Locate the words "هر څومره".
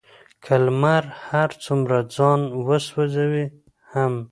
1.27-1.97